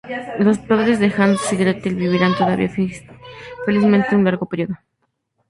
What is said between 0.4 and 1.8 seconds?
padres de Hans y